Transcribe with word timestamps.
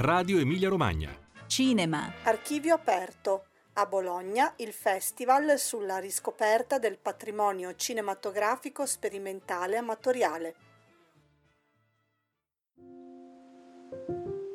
Radio 0.00 0.38
Emilia 0.38 0.68
Romagna. 0.68 1.10
Cinema. 1.48 2.12
Archivio 2.22 2.72
aperto. 2.72 3.46
A 3.72 3.86
Bologna 3.86 4.52
il 4.58 4.72
festival 4.72 5.58
sulla 5.58 5.98
riscoperta 5.98 6.78
del 6.78 6.98
patrimonio 6.98 7.74
cinematografico 7.74 8.86
sperimentale 8.86 9.76
amatoriale. 9.76 10.54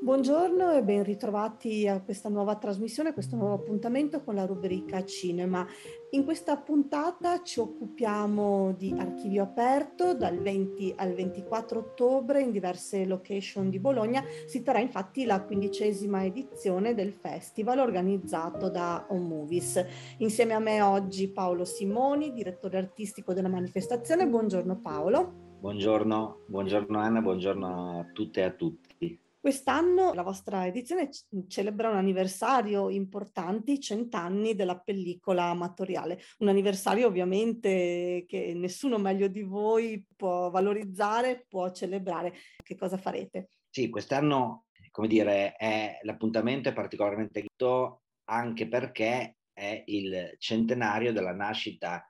Buongiorno 0.03 0.73
e 0.73 0.83
ben 0.83 1.01
ritrovati 1.01 1.87
a 1.87 2.01
questa 2.01 2.27
nuova 2.27 2.57
trasmissione, 2.57 3.09
a 3.09 3.13
questo 3.13 3.37
nuovo 3.37 3.53
appuntamento 3.53 4.21
con 4.21 4.35
la 4.35 4.45
rubrica 4.45 5.05
Cinema. 5.05 5.65
In 6.09 6.25
questa 6.25 6.57
puntata 6.57 7.41
ci 7.41 7.61
occupiamo 7.61 8.73
di 8.77 8.93
archivio 8.97 9.43
aperto 9.43 10.13
dal 10.13 10.39
20 10.39 10.95
al 10.97 11.13
24 11.13 11.79
ottobre 11.79 12.41
in 12.41 12.51
diverse 12.51 13.05
location 13.05 13.69
di 13.69 13.79
Bologna. 13.79 14.21
Si 14.45 14.61
terrà 14.61 14.79
infatti 14.79 15.23
la 15.23 15.41
quindicesima 15.41 16.25
edizione 16.25 16.93
del 16.93 17.13
festival 17.13 17.79
organizzato 17.79 18.69
da 18.69 19.05
On 19.07 19.25
Movies. 19.25 19.85
Insieme 20.17 20.53
a 20.53 20.59
me 20.59 20.81
oggi 20.81 21.29
Paolo 21.29 21.63
Simoni, 21.63 22.33
direttore 22.33 22.77
artistico 22.77 23.31
della 23.31 23.47
manifestazione. 23.47 24.27
Buongiorno 24.27 24.81
Paolo. 24.81 25.51
Buongiorno, 25.61 26.39
buongiorno 26.47 26.99
Anna, 26.99 27.21
buongiorno 27.21 27.99
a 27.99 28.05
tutte 28.11 28.41
e 28.41 28.43
a 28.43 28.51
tutti. 28.51 29.22
Quest'anno 29.43 30.13
la 30.13 30.21
vostra 30.21 30.65
edizione 30.67 31.09
celebra 31.49 31.89
un 31.89 31.97
anniversario 31.97 32.89
importante, 32.89 33.73
i 33.73 33.79
cent'anni 33.81 34.55
della 34.55 34.79
pellicola 34.79 35.47
amatoriale. 35.47 36.17
Un 36.37 36.47
anniversario 36.47 37.07
ovviamente 37.07 38.23
che 38.25 38.53
nessuno 38.55 38.97
meglio 38.97 39.27
di 39.27 39.41
voi 39.41 40.01
può 40.15 40.49
valorizzare, 40.49 41.45
può 41.49 41.69
celebrare. 41.71 42.33
Che 42.63 42.75
cosa 42.77 42.95
farete? 42.95 43.49
Sì, 43.69 43.89
quest'anno, 43.89 44.67
come 44.91 45.09
dire, 45.09 45.57
è, 45.57 45.99
l'appuntamento 46.03 46.69
è 46.69 46.73
particolarmente 46.73 47.41
ricco 47.41 48.03
anche 48.29 48.69
perché 48.69 49.39
è 49.51 49.83
il 49.87 50.35
centenario 50.37 51.11
della 51.11 51.33
nascita 51.33 52.09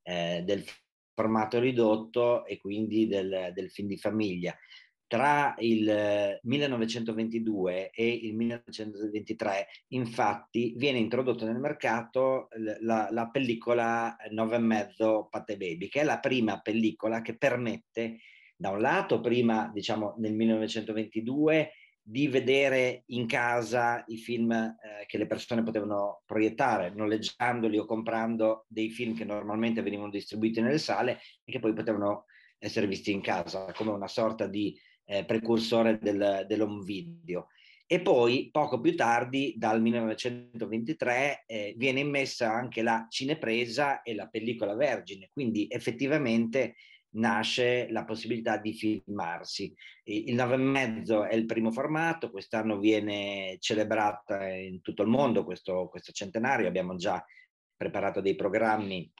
eh, 0.00 0.42
del 0.46 0.64
formato 1.12 1.58
ridotto 1.58 2.46
e 2.46 2.56
quindi 2.56 3.06
del, 3.06 3.50
del 3.52 3.70
film 3.70 3.88
di 3.88 3.98
famiglia 3.98 4.56
tra 5.10 5.56
il 5.58 6.38
1922 6.40 7.90
e 7.90 8.08
il 8.08 8.32
1923, 8.36 9.66
infatti, 9.88 10.74
viene 10.76 10.98
introdotto 10.98 11.44
nel 11.44 11.58
mercato 11.58 12.46
la, 12.82 13.08
la 13.10 13.28
pellicola 13.28 14.14
9,5 14.30 15.26
Pate 15.28 15.56
Baby, 15.56 15.88
che 15.88 16.02
è 16.02 16.04
la 16.04 16.20
prima 16.20 16.60
pellicola 16.60 17.22
che 17.22 17.36
permette, 17.36 18.18
da 18.54 18.70
un 18.70 18.80
lato, 18.80 19.18
prima, 19.18 19.68
diciamo, 19.74 20.14
nel 20.18 20.32
1922, 20.32 21.72
di 22.00 22.28
vedere 22.28 23.02
in 23.06 23.26
casa 23.26 24.04
i 24.06 24.16
film 24.16 24.52
eh, 24.52 25.06
che 25.06 25.18
le 25.18 25.26
persone 25.26 25.64
potevano 25.64 26.22
proiettare, 26.24 26.94
noleggiandoli 26.94 27.78
o 27.78 27.84
comprando 27.84 28.64
dei 28.68 28.90
film 28.90 29.16
che 29.16 29.24
normalmente 29.24 29.82
venivano 29.82 30.10
distribuiti 30.10 30.60
nelle 30.60 30.78
sale 30.78 31.18
e 31.42 31.50
che 31.50 31.58
poi 31.58 31.72
potevano 31.72 32.26
essere 32.60 32.86
visti 32.86 33.10
in 33.10 33.22
casa, 33.22 33.72
come 33.72 33.90
una 33.90 34.06
sorta 34.06 34.46
di 34.46 34.78
eh, 35.06 35.24
precursore 35.24 35.98
del, 35.98 36.44
dell'home 36.46 36.84
video. 36.84 37.48
E 37.86 38.00
poi 38.00 38.50
poco 38.52 38.80
più 38.80 38.94
tardi, 38.94 39.54
dal 39.56 39.80
1923, 39.82 41.42
eh, 41.46 41.74
viene 41.76 41.98
immessa 41.98 42.52
anche 42.52 42.82
la 42.82 43.06
cinepresa 43.08 44.02
e 44.02 44.14
la 44.14 44.28
pellicola 44.28 44.76
vergine, 44.76 45.28
quindi 45.32 45.66
effettivamente 45.68 46.76
nasce 47.14 47.88
la 47.90 48.04
possibilità 48.04 48.58
di 48.58 48.74
filmarsi. 48.74 49.74
Il 50.04 50.36
9,5 50.36 51.28
è 51.28 51.34
il 51.34 51.46
primo 51.46 51.72
formato, 51.72 52.30
quest'anno 52.30 52.78
viene 52.78 53.56
celebrata 53.58 54.46
in 54.46 54.80
tutto 54.82 55.02
il 55.02 55.08
mondo 55.08 55.44
questo, 55.44 55.88
questo 55.88 56.12
centenario, 56.12 56.68
abbiamo 56.68 56.94
già 56.94 57.24
preparato 57.76 58.20
dei 58.20 58.36
programmi 58.36 59.10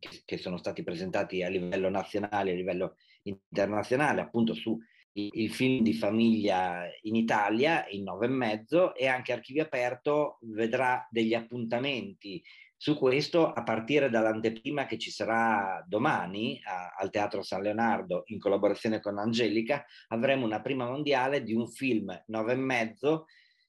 che, 0.00 0.22
che 0.24 0.38
sono 0.38 0.56
stati 0.56 0.82
presentati 0.82 1.44
a 1.44 1.48
livello 1.48 1.88
nazionale 1.88 2.50
a 2.50 2.56
livello 2.56 2.96
internazionale, 3.22 4.20
appunto 4.22 4.54
su 4.54 4.76
il 5.12 5.50
film 5.50 5.82
di 5.82 5.92
famiglia 5.92 6.84
in 7.02 7.14
Italia, 7.14 7.86
in 7.88 8.04
nove 8.04 8.26
e 8.26 8.30
mezzo, 8.30 8.94
e 8.94 9.06
anche 9.06 9.32
Archivio 9.32 9.62
Aperto 9.62 10.38
vedrà 10.42 11.06
degli 11.10 11.34
appuntamenti 11.34 12.42
su 12.76 12.96
questo 12.96 13.52
a 13.52 13.62
partire 13.62 14.08
dall'anteprima 14.08 14.86
che 14.86 14.96
ci 14.96 15.10
sarà 15.10 15.84
domani 15.86 16.60
a, 16.64 16.94
al 16.96 17.10
Teatro 17.10 17.42
San 17.42 17.60
Leonardo 17.60 18.22
in 18.26 18.38
collaborazione 18.38 19.00
con 19.00 19.18
Angelica, 19.18 19.84
avremo 20.08 20.46
una 20.46 20.62
prima 20.62 20.88
mondiale 20.88 21.42
di 21.42 21.52
un 21.52 21.68
film 21.68 22.24
nove 22.28 22.52
e 22.52 22.56
mezzo 22.56 23.26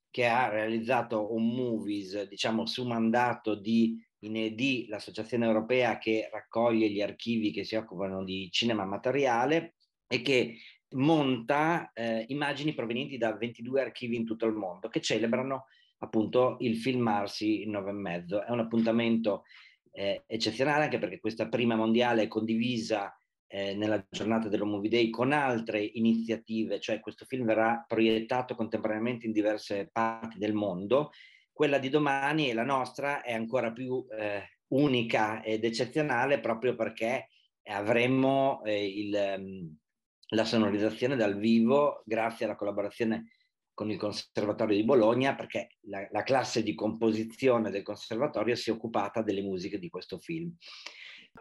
che 0.10 0.28
ha 0.28 0.48
realizzato 0.48 1.34
un 1.34 1.48
movies, 1.54 2.28
diciamo, 2.28 2.66
su 2.66 2.86
mandato 2.86 3.56
di 3.56 3.98
INED, 4.22 4.88
l'associazione 4.88 5.46
europea 5.46 5.98
che 5.98 6.30
raccoglie 6.32 6.90
gli 6.90 7.02
archivi 7.02 7.52
che 7.52 7.64
si 7.64 7.76
occupano 7.76 8.24
di 8.24 8.50
cinema 8.52 8.86
materiale 8.86 9.76
e 10.08 10.22
che 10.22 10.58
monta 10.94 11.92
eh, 11.94 12.26
immagini 12.28 12.74
provenienti 12.74 13.18
da 13.18 13.36
22 13.36 13.82
archivi 13.82 14.16
in 14.16 14.26
tutto 14.26 14.46
il 14.46 14.54
mondo 14.54 14.90
che 14.90 15.00
celebrano 15.00 15.68
appunto 16.00 16.58
il 16.60 16.78
filmarsi 16.78 17.64
in 17.64 17.72
nove 17.72 17.92
e 17.92 17.94
mezzo. 17.94 18.44
È 18.44 18.50
un 18.50 18.60
appuntamento 18.60 19.44
eh, 19.92 20.24
eccezionale 20.26 20.86
anche 20.86 21.00
perché 21.00 21.20
questa 21.20 21.48
prima 21.48 21.76
mondiale 21.76 22.24
è 22.24 22.28
condivisa 22.28 23.16
eh, 23.48 23.76
nella 23.76 24.04
giornata 24.10 24.48
dello 24.48 24.66
Movie 24.66 24.90
Day 24.90 25.10
con 25.10 25.32
altre 25.32 25.84
iniziative, 25.84 26.80
cioè 26.80 27.00
questo 27.00 27.26
film 27.26 27.46
verrà 27.46 27.84
proiettato 27.88 28.56
contemporaneamente 28.56 29.26
in 29.26 29.34
diverse 29.34 29.90
parti 29.92 30.38
del 30.38 30.54
mondo. 30.54 31.12
Quella 31.52 31.78
di 31.78 31.90
domani 31.90 32.50
e 32.50 32.54
la 32.54 32.64
nostra 32.64 33.22
è 33.22 33.34
ancora 33.34 33.72
più 33.72 34.06
eh, 34.10 34.58
unica 34.70 35.44
ed 35.44 35.64
eccezionale 35.64 36.40
proprio 36.40 36.76
perché 36.76 37.30
avremo 37.64 38.64
eh, 38.64 38.88
il, 38.88 39.36
um, 39.38 39.76
la 40.30 40.46
sonorizzazione 40.46 41.16
dal 41.16 41.38
vivo 41.38 42.02
grazie 42.06 42.46
alla 42.46 42.56
collaborazione 42.56 43.34
con 43.74 43.90
il 43.90 43.98
Conservatorio 43.98 44.76
di 44.76 44.84
Bologna 44.84 45.36
perché 45.36 45.78
la, 45.82 46.08
la, 46.12 46.24
classe 46.24 46.64
di 46.64 46.76
composizione 46.76 47.72
del 47.72 47.84
Conservatorio 47.84 48.56
si 48.56 48.70
è 48.70 48.74
occupata 48.74 49.22
delle 49.22 49.42
musiche 49.42 49.80
di 49.80 49.90
questo 49.90 50.20
film. 50.20 50.54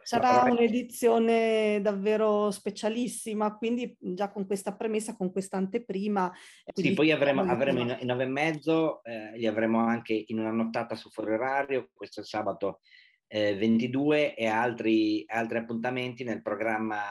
Sarà 0.02 0.42
un'edizione 0.50 1.80
davvero 1.82 2.50
specialissima, 2.50 3.56
quindi 3.56 3.96
già 3.98 4.30
con 4.30 4.46
questa 4.46 4.74
premessa, 4.74 5.16
con 5.16 5.30
questa 5.30 5.56
anteprima. 5.56 6.32
Sì, 6.72 6.94
poi 6.94 7.10
avremo, 7.10 7.42
avremo 7.42 7.80
in 7.80 7.98
nove 8.02 8.24
e 8.24 8.28
mezzo, 8.28 9.02
eh, 9.04 9.36
li 9.36 9.46
avremo 9.46 9.78
anche 9.78 10.24
in 10.26 10.38
una 10.38 10.50
nottata 10.50 10.94
su 10.94 11.10
fuori 11.10 11.32
orario, 11.32 11.90
questo 11.92 12.22
sabato 12.22 12.80
eh, 13.28 13.54
22 13.56 14.34
e 14.34 14.46
altri, 14.46 15.24
altri 15.26 15.58
appuntamenti 15.58 16.24
nel 16.24 16.42
programma 16.42 17.02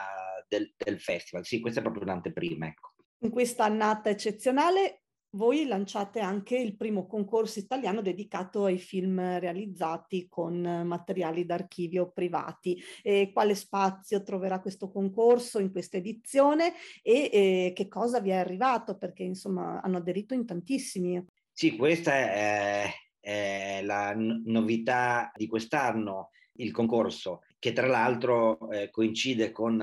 del, 0.46 0.72
del 0.76 1.00
festival. 1.00 1.44
Sì, 1.44 1.60
questa 1.60 1.80
è 1.80 1.82
proprio 1.82 2.02
un'anteprima. 2.04 2.66
Ecco. 2.66 2.92
In 3.22 3.30
questa 3.30 3.64
annata 3.64 4.10
eccezionale 4.10 5.02
voi 5.32 5.66
lanciate 5.66 6.20
anche 6.20 6.56
il 6.56 6.76
primo 6.76 7.06
concorso 7.06 7.58
italiano 7.58 8.00
dedicato 8.00 8.64
ai 8.64 8.78
film 8.78 9.38
realizzati 9.38 10.28
con 10.28 10.60
materiali 10.60 11.44
d'archivio 11.44 12.10
privati. 12.10 12.80
E 13.02 13.30
quale 13.32 13.54
spazio 13.54 14.22
troverà 14.22 14.60
questo 14.60 14.90
concorso 14.90 15.58
in 15.58 15.70
questa 15.70 15.98
edizione 15.98 16.74
e, 17.02 17.30
e 17.32 17.72
che 17.74 17.88
cosa 17.88 18.20
vi 18.20 18.30
è 18.30 18.36
arrivato? 18.36 18.96
Perché 18.96 19.22
insomma 19.22 19.80
hanno 19.82 19.98
aderito 19.98 20.34
in 20.34 20.46
tantissimi. 20.46 21.24
Sì, 21.52 21.76
questa 21.76 22.12
è, 22.12 22.90
è 23.20 23.80
la 23.82 24.14
novità 24.16 25.30
di 25.34 25.46
quest'anno, 25.46 26.30
il 26.54 26.72
concorso, 26.72 27.42
che 27.58 27.72
tra 27.72 27.86
l'altro 27.86 28.70
eh, 28.70 28.90
coincide 28.90 29.52
con 29.52 29.76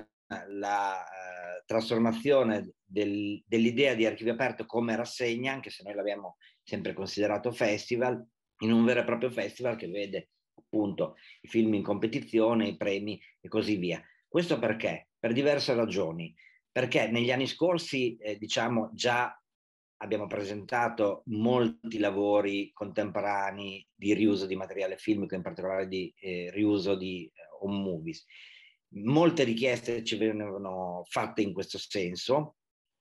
la 0.50 1.04
eh, 1.04 1.27
trasformazione 1.68 2.72
del, 2.84 3.44
dell'idea 3.46 3.94
di 3.94 4.06
archivio 4.06 4.34
aperto 4.34 4.66
come 4.66 4.96
rassegna, 4.96 5.52
anche 5.52 5.70
se 5.70 5.84
noi 5.84 5.94
l'abbiamo 5.94 6.38
sempre 6.64 6.94
considerato 6.94 7.52
festival, 7.52 8.26
in 8.60 8.72
un 8.72 8.86
vero 8.86 9.02
e 9.02 9.04
proprio 9.04 9.30
festival 9.30 9.76
che 9.76 9.88
vede 9.88 10.30
appunto 10.58 11.16
i 11.42 11.48
film 11.48 11.74
in 11.76 11.84
competizione, 11.84 12.70
i 12.70 12.78
premi 12.78 13.22
e 13.40 13.48
così 13.50 13.76
via. 13.76 14.02
Questo 14.28 14.58
perché? 14.58 15.10
Per 15.20 15.34
diverse 15.34 15.76
ragioni. 15.76 16.34
Perché 16.72 17.08
negli 17.08 17.32
anni 17.32 17.48
scorsi, 17.48 18.16
eh, 18.18 18.38
diciamo, 18.38 18.92
già 18.94 19.40
abbiamo 19.98 20.28
presentato 20.28 21.24
molti 21.26 21.98
lavori 21.98 22.72
contemporanei 22.72 23.86
di 23.94 24.14
riuso 24.14 24.46
di 24.46 24.56
materiale 24.56 24.98
filmico, 24.98 25.36
in 25.36 25.42
particolare 25.42 25.88
di 25.88 26.14
eh, 26.20 26.50
riuso 26.52 26.96
di 26.96 27.26
eh, 27.26 27.32
home 27.60 27.82
movies 27.82 28.26
molte 29.04 29.44
richieste 29.44 30.04
ci 30.04 30.18
venivano 30.18 31.04
fatte 31.10 31.42
in 31.42 31.54
questo 31.54 31.78
senso, 31.78 32.56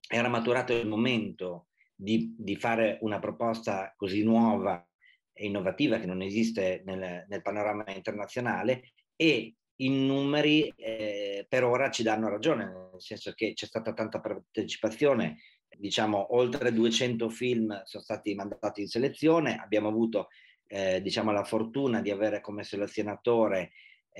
era 0.08 0.28
maturato 0.28 0.72
il 0.72 0.86
momento 0.86 1.66
di, 1.94 2.34
di 2.38 2.56
fare 2.56 2.98
una 3.00 3.18
proposta 3.18 3.92
così 3.96 4.22
nuova 4.22 4.86
e 5.32 5.46
innovativa 5.46 5.98
che 5.98 6.06
non 6.06 6.22
esiste 6.22 6.82
nel, 6.84 7.24
nel 7.28 7.42
panorama 7.42 7.84
internazionale 7.88 8.92
e 9.16 9.54
i 9.78 9.88
numeri 9.90 10.72
eh, 10.76 11.44
per 11.48 11.64
ora 11.64 11.90
ci 11.90 12.02
danno 12.02 12.28
ragione, 12.28 12.64
nel 12.64 12.90
senso 13.00 13.32
che 13.32 13.52
c'è 13.52 13.66
stata 13.66 13.92
tanta 13.92 14.20
partecipazione. 14.20 15.38
Diciamo 15.68 16.34
oltre 16.34 16.72
200 16.72 17.28
film 17.28 17.82
sono 17.84 18.02
stati 18.02 18.34
mandati 18.34 18.80
in 18.80 18.88
selezione, 18.88 19.56
abbiamo 19.56 19.88
avuto 19.88 20.28
eh, 20.68 21.02
diciamo 21.02 21.30
la 21.32 21.44
fortuna 21.44 22.00
di 22.00 22.10
avere 22.10 22.40
come 22.40 22.64
selezionatore 22.64 23.72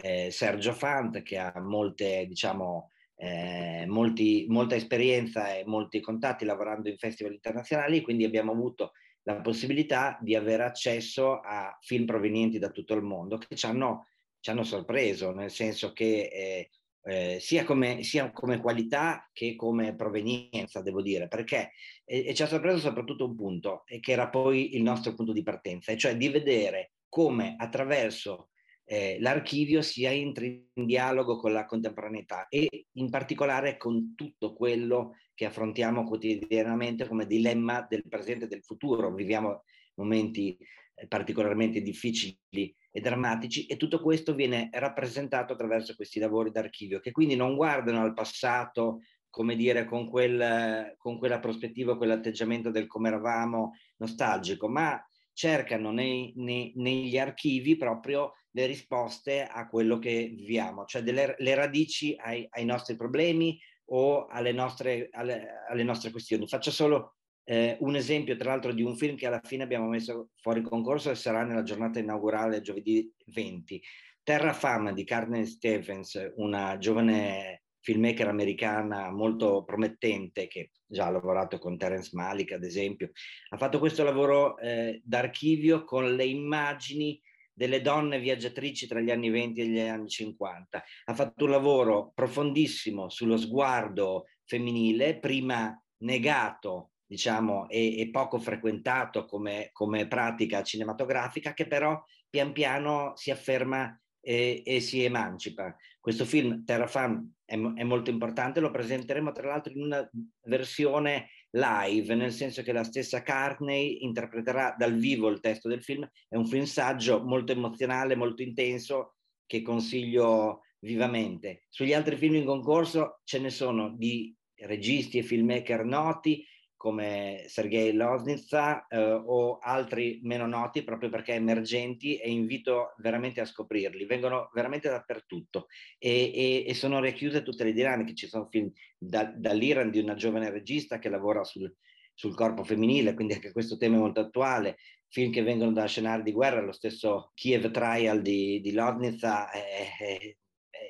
eh, 0.03 0.31
Sergio 0.31 0.73
Fant 0.73 1.23
che 1.23 1.39
ha 1.39 1.53
molte 1.61 2.27
diciamo 2.27 2.91
eh, 3.17 3.85
molti, 3.87 4.45
molta 4.49 4.75
esperienza 4.75 5.55
e 5.57 5.65
molti 5.65 6.01
contatti 6.01 6.45
lavorando 6.45 6.89
in 6.89 6.99
festival 6.99 7.33
internazionali, 7.33 8.03
quindi 8.03 8.25
abbiamo 8.25 8.53
avuto 8.53 8.93
la 9.23 9.41
possibilità 9.41 10.19
di 10.21 10.35
avere 10.35 10.65
accesso 10.65 11.41
a 11.41 11.77
film 11.81 12.05
provenienti 12.05 12.59
da 12.59 12.71
tutto 12.71 12.95
il 12.95 13.03
mondo 13.03 13.39
che 13.39 13.57
ci 13.57 13.67
hanno, 13.67 14.09
ci 14.39 14.51
hanno 14.51 14.63
sorpreso, 14.63 15.33
nel 15.33 15.51
senso 15.51 15.93
che 15.93 16.31
eh, 16.33 16.71
eh, 17.09 17.39
sia, 17.41 17.65
come, 17.65 18.03
sia, 18.03 18.31
come, 18.33 18.61
qualità 18.61 19.29
che 19.33 19.57
come 19.57 19.95
provenienza, 19.95 20.83
devo 20.83 21.01
dire, 21.01 21.27
perché 21.27 21.73
e, 22.05 22.27
e 22.27 22.35
ci 22.35 22.43
ha 22.43 22.47
sorpreso 22.47 22.79
soprattutto 22.79 23.25
un 23.25 23.35
punto, 23.35 23.85
che 24.01 24.13
era 24.13 24.29
poi 24.29 24.77
il 24.77 24.83
nostro 24.83 25.15
punto 25.15 25.33
di 25.33 25.43
partenza, 25.43 25.91
e 25.91 25.97
cioè 25.97 26.17
di 26.17 26.29
vedere 26.29 26.93
come 27.09 27.55
attraverso 27.57 28.51
eh, 28.89 29.19
l'archivio 29.21 29.83
sia 29.83 30.13
entri 30.13 30.71
in 30.75 30.87
dialogo 30.87 31.39
con 31.39 31.53
la 31.53 31.65
contemporaneità 31.65 32.47
e 32.49 32.87
in 32.93 33.11
particolare 33.11 33.77
con 33.77 34.15
tutto 34.15 34.55
quello 34.55 35.17
che 35.35 35.45
affrontiamo 35.45 36.05
quotidianamente 36.05 37.09
come 37.09 37.27
dilemma 37.27 37.85
del 37.89 38.05
presente 38.09 38.45
e 38.45 38.49
del 38.49 38.63
futuro. 38.63 39.13
Viviamo 39.13 39.65
momenti 39.97 40.57
eh, 40.95 41.09
particolarmente 41.09 41.83
difficili 41.83 42.73
e 42.93 43.01
drammatici 43.01 43.67
e 43.67 43.77
tutto 43.77 44.01
questo 44.01 44.35
viene 44.35 44.71
rappresentato 44.73 45.53
attraverso 45.53 45.97
questi 45.97 46.21
lavori 46.21 46.53
d'archivio 46.53 47.01
che 47.01 47.11
quindi 47.11 47.35
non 47.35 47.57
guardano 47.57 48.03
al 48.03 48.15
passato 48.15 49.01
come 49.29 49.57
dire 49.57 49.85
con, 49.85 50.09
quel, 50.09 50.95
con 50.97 51.19
quella 51.19 51.41
prospettiva, 51.41 51.99
quell'atteggiamento 51.99 52.71
del 52.71 52.87
come 52.87 53.09
eravamo 53.09 53.73
nostalgico, 53.97 54.67
ma 54.67 54.99
cercano 55.35 55.91
nei, 55.91 56.33
nei, 56.37 56.73
negli 56.77 57.19
archivi 57.19 57.77
proprio 57.77 58.33
le 58.57 58.65
risposte 58.65 59.45
a 59.45 59.69
quello 59.69 59.99
che 59.99 60.33
viviamo, 60.35 60.87
cioè 60.87 61.03
delle, 61.03 61.35
le 61.39 61.55
radici 61.55 62.17
ai, 62.19 62.47
ai 62.51 62.65
nostri 62.65 62.97
problemi 62.97 63.61
o 63.91 64.27
alle 64.29 64.53
nostre, 64.53 65.11
alle, 65.13 65.65
alle 65.69 65.83
nostre 65.83 66.11
questioni. 66.11 66.49
Faccio 66.49 66.71
solo 66.71 67.17
eh, 67.45 67.77
un 67.81 67.97
esempio, 67.97 68.35
tra 68.37 68.53
l'altro, 68.53 68.73
di 68.73 68.83
un 68.83 68.97
film 68.97 69.15
che 69.15 69.27
alla 69.27 69.43
fine 69.45 69.63
abbiamo 69.63 69.89
messo 69.89 70.31
fuori 70.41 70.63
concorso 70.63 71.11
e 71.11 71.17
sarà 71.17 71.45
nella 71.45 71.63
giornata 71.63 71.99
inaugurale 71.99 72.63
giovedì 72.63 73.13
20. 73.27 73.83
Terra 74.23 74.55
Fama 74.55 74.91
di 74.93 75.05
Carmen 75.05 75.45
Stephens, 75.45 76.33
una 76.37 76.79
giovane 76.79 77.65
filmmaker 77.81 78.27
americana 78.27 79.13
molto 79.13 79.65
promettente 79.65 80.47
che 80.49 80.71
già 80.87 81.07
ha 81.07 81.11
lavorato 81.11 81.59
con 81.59 81.77
Terence 81.77 82.11
Malik 82.15 82.53
ad 82.53 82.65
esempio, 82.65 83.11
ha 83.51 83.59
fatto 83.59 83.79
questo 83.79 84.03
lavoro 84.03 84.57
eh, 84.59 85.01
d'archivio 85.05 85.85
con 85.85 86.17
le 86.17 86.25
immagini 86.25 87.21
delle 87.57 87.81
donne 87.81 88.21
viaggiatrici 88.21 88.87
tra 88.87 89.01
gli 89.01 89.11
anni 89.11 89.31
20 89.31 89.61
e 89.63 89.67
gli 89.67 89.79
anni 89.79 90.09
50. 90.09 90.85
Ha 91.07 91.15
fatto 91.15 91.45
un 91.45 91.51
lavoro 91.51 92.13
profondissimo 92.15 93.09
sullo 93.09 93.39
sguardo 93.39 94.27
femminile, 94.45 95.19
prima 95.19 95.75
negato 96.03 96.91
diciamo, 97.07 97.67
e, 97.69 97.99
e 98.01 98.11
poco 98.11 98.39
frequentato 98.39 99.25
come, 99.25 99.71
come, 99.73 100.07
pratica 100.07 100.63
cinematografica, 100.63 101.55
che 101.55 101.67
però 101.67 101.99
pian 102.29 102.53
piano 102.53 103.13
si 103.15 103.31
afferma 103.31 103.99
e, 104.21 104.63
e 104.65 104.81
si 104.81 105.03
emancipa. 105.03 105.75
Questo 105.99 106.27
film, 106.27 106.63
Terra 106.65 106.87
Fam, 106.87 107.33
è, 107.45 107.55
è, 107.55 107.85
molto 107.85 108.11
importante, 108.11 108.61
lo 108.61 108.71
presenteremo 108.71 109.33
tra 109.33 109.49
l'altro 109.49 109.73
in 109.73 109.83
una 109.83 110.11
versione 110.43 111.29
live, 111.57 112.15
nel 112.15 112.33
senso 112.33 112.63
che 112.63 112.73
la 112.73 112.85
stessa 112.85 113.23
Cartney 113.23 114.05
interpreterà 114.05 114.75
dal 114.77 114.95
vivo 114.95 115.29
il 115.29 115.41
testo 115.41 115.69
del 115.69 115.83
film. 115.83 116.09
È 116.29 116.37
un 116.37 116.47
film 116.47 116.65
saggio 116.65 117.23
molto 117.25 117.53
emozionale, 117.53 118.15
molto 118.15 118.43
intenso, 118.43 119.17
che 119.47 119.63
consiglio 119.63 120.63
vivamente. 120.81 121.65
Sugli 121.69 121.93
altri 121.95 122.17
film 122.17 122.35
in 122.35 122.45
concorso 122.45 123.21
ce 123.25 123.39
ne 123.39 123.51
sono 123.51 123.95
di 123.97 124.35
registi 124.61 125.19
e 125.19 125.23
filmmaker 125.23 125.85
noti 125.85 126.45
come 126.87 127.47
Sergei 127.49 127.93
Loznitsa 127.93 128.87
eh, 128.87 128.97
o 128.97 129.59
altri 129.59 130.21
meno 130.23 130.47
noti 130.47 130.85
proprio 130.85 131.11
perché 131.11 131.33
emergenti 131.33 132.17
e 132.17 132.31
invito 132.31 132.95
veramente 132.99 133.41
a 133.41 133.45
scoprirli. 133.45 134.07
Vengono 134.07 134.51
veramente 134.55 134.89
dappertutto 134.89 135.67
e, 135.99 136.31
e, 136.33 136.65
e 136.65 136.75
sono 136.75 137.01
racchiuse 137.01 137.43
tutte 137.43 137.65
le 137.65 137.73
dinamiche. 137.73 138.15
Ci 138.15 138.29
sono 138.29 138.47
film 138.47 138.71
da, 138.97 139.25
dall'Iran 139.25 139.91
di 139.91 139.99
una 139.99 140.15
giovane 140.15 140.49
regista 140.49 141.01
che 141.01 141.09
lavora 141.09 141.43
sul, 141.43 141.75
sul 142.15 142.37
corpo 142.37 142.63
femminile, 142.63 143.15
quindi 143.15 143.33
anche 143.33 143.51
questo 143.51 143.77
tema 143.77 143.97
è 143.97 143.99
molto 143.99 144.21
attuale. 144.21 144.77
Film 145.09 145.33
che 145.33 145.43
vengono 145.43 145.73
da 145.73 145.87
scenari 145.87 146.23
di 146.23 146.31
guerra, 146.31 146.61
lo 146.61 146.71
stesso 146.71 147.33
Kiev 147.35 147.69
Trial 147.73 148.23
di, 148.23 148.61
di 148.61 148.73
Loznitsa 148.73 149.51
è, 149.51 149.65
è, 149.99 150.37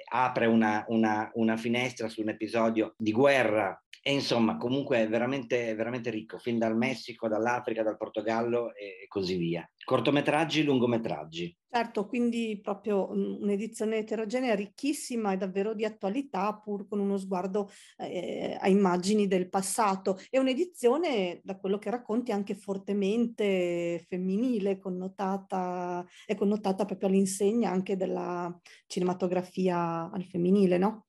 apre 0.08 0.46
una, 0.46 0.84
una, 0.88 1.30
una, 1.34 1.56
finestra 1.56 2.08
su 2.08 2.20
un 2.20 2.28
episodio 2.28 2.94
di 2.96 3.12
guerra 3.12 3.80
e 4.02 4.12
insomma 4.12 4.56
comunque 4.56 5.06
veramente, 5.08 5.74
veramente 5.74 6.10
ricco, 6.10 6.38
fin 6.38 6.58
dal 6.58 6.76
Messico, 6.76 7.28
dall'Africa, 7.28 7.82
dal 7.82 7.96
Portogallo 7.96 8.74
e 8.74 9.06
così 9.08 9.36
via. 9.36 9.68
Cortometraggi, 9.86 10.64
lungometraggi. 10.64 11.56
Certo, 11.70 12.08
quindi 12.08 12.58
proprio 12.60 13.08
un'edizione 13.08 13.98
eterogenea 13.98 14.56
ricchissima 14.56 15.32
e 15.32 15.36
davvero 15.36 15.74
di 15.74 15.84
attualità, 15.84 16.54
pur 16.56 16.88
con 16.88 16.98
uno 16.98 17.16
sguardo 17.16 17.70
eh, 17.98 18.58
a 18.60 18.66
immagini 18.66 19.28
del 19.28 19.48
passato. 19.48 20.18
È 20.28 20.38
un'edizione, 20.38 21.40
da 21.44 21.56
quello 21.56 21.78
che 21.78 21.90
racconti, 21.90 22.32
anche 22.32 22.56
fortemente 22.56 24.04
femminile, 24.08 24.80
connotata, 24.80 26.04
è 26.24 26.34
connotata 26.34 26.84
proprio 26.84 27.08
all'insegna 27.08 27.70
anche 27.70 27.96
della 27.96 28.52
cinematografia 28.88 30.10
al 30.10 30.24
femminile, 30.24 30.78
no? 30.78 31.06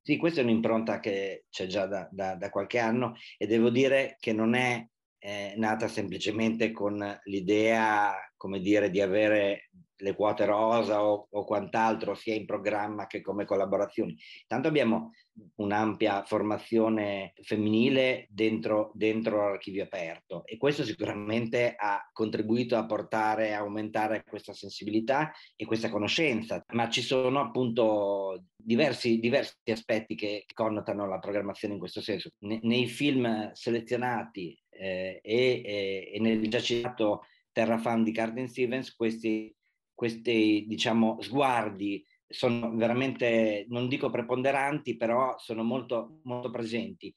Sì, 0.00 0.16
questa 0.18 0.40
è 0.40 0.44
un'impronta 0.44 1.00
che 1.00 1.46
c'è 1.50 1.66
già 1.66 1.86
da, 1.86 2.08
da, 2.12 2.36
da 2.36 2.48
qualche 2.48 2.78
anno 2.78 3.16
e 3.36 3.48
devo 3.48 3.70
dire 3.70 4.16
che 4.20 4.32
non 4.32 4.54
è 4.54 4.86
eh, 5.20 5.54
nata 5.56 5.86
semplicemente 5.86 6.72
con 6.72 7.20
l'idea, 7.24 8.14
come 8.36 8.60
dire, 8.60 8.90
di 8.90 9.00
avere 9.00 9.70
le 10.00 10.14
quote 10.14 10.44
rosa 10.46 11.04
o, 11.04 11.28
o, 11.30 11.44
quant'altro, 11.44 12.14
sia 12.14 12.34
in 12.34 12.46
programma 12.46 13.06
che 13.06 13.20
come 13.20 13.44
collaborazioni. 13.44 14.16
Tanto 14.46 14.68
abbiamo 14.68 15.12
un'ampia 15.56 16.24
formazione 16.24 17.32
femminile 17.42 18.26
dentro, 18.30 18.90
dentro 18.94 19.48
l'archivio 19.48 19.84
aperto 19.84 20.44
e 20.44 20.56
questo 20.56 20.84
sicuramente 20.84 21.74
ha 21.76 22.08
contribuito 22.12 22.76
a 22.76 22.84
portare, 22.84 23.54
a 23.54 23.60
aumentare 23.60 24.24
questa 24.24 24.52
sensibilità 24.52 25.32
e 25.56 25.64
questa 25.64 25.88
conoscenza, 25.88 26.62
ma 26.72 26.88
ci 26.88 27.02
sono 27.02 27.40
appunto 27.40 28.44
diversi, 28.56 29.18
diversi 29.18 29.54
aspetti 29.70 30.14
che 30.14 30.44
connotano 30.52 31.06
la 31.06 31.18
programmazione 31.18 31.74
in 31.74 31.80
questo 31.80 32.00
senso. 32.00 32.30
Ne, 32.40 32.58
nei 32.62 32.86
film 32.86 33.50
selezionati 33.52 34.58
e, 34.80 35.20
e, 35.22 36.10
e 36.14 36.20
nel 36.20 36.48
già 36.48 36.60
citato 36.60 37.24
Terra 37.52 37.78
Fan 37.78 38.04
di 38.04 38.12
Carden 38.12 38.48
Stevens, 38.48 38.94
questi 38.94 39.54
questi 40.00 40.64
diciamo, 40.66 41.20
sguardi 41.20 42.02
sono 42.26 42.74
veramente, 42.74 43.66
non 43.68 43.86
dico 43.86 44.08
preponderanti, 44.08 44.96
però 44.96 45.36
sono 45.36 45.62
molto, 45.62 46.20
molto 46.22 46.48
presenti. 46.48 47.12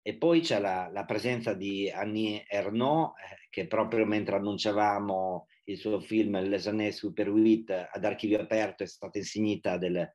E 0.00 0.14
poi 0.14 0.40
c'è 0.40 0.60
la, 0.60 0.88
la 0.92 1.04
presenza 1.04 1.52
di 1.52 1.90
Annie 1.90 2.44
Ernaux, 2.46 3.14
eh, 3.18 3.48
che 3.50 3.66
proprio 3.66 4.06
mentre 4.06 4.36
annunciavamo 4.36 5.48
il 5.64 5.78
suo 5.78 5.98
film 5.98 6.40
Les 6.42 6.68
années 6.68 6.94
super 6.94 7.28
8 7.28 7.88
ad 7.90 8.04
archivio 8.04 8.38
aperto 8.38 8.84
è 8.84 8.86
stata 8.86 9.18
insignita 9.18 9.76
del, 9.76 10.08